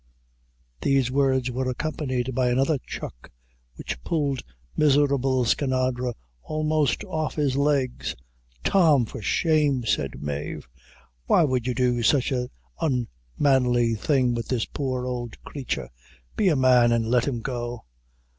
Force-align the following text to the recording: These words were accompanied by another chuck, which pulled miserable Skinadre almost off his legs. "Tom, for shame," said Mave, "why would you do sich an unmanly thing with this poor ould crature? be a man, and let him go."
These 0.81 1.11
words 1.11 1.51
were 1.51 1.69
accompanied 1.69 2.33
by 2.33 2.49
another 2.49 2.79
chuck, 2.87 3.29
which 3.75 4.03
pulled 4.03 4.41
miserable 4.75 5.45
Skinadre 5.45 6.13
almost 6.41 7.03
off 7.03 7.35
his 7.35 7.55
legs. 7.55 8.15
"Tom, 8.63 9.05
for 9.05 9.21
shame," 9.21 9.85
said 9.85 10.19
Mave, 10.19 10.67
"why 11.27 11.43
would 11.43 11.67
you 11.67 11.75
do 11.75 12.01
sich 12.01 12.31
an 12.31 12.49
unmanly 12.81 13.93
thing 13.93 14.33
with 14.33 14.47
this 14.47 14.65
poor 14.65 15.05
ould 15.05 15.37
crature? 15.45 15.89
be 16.35 16.49
a 16.49 16.55
man, 16.55 16.91
and 16.91 17.05
let 17.05 17.27
him 17.27 17.41
go." 17.41 17.85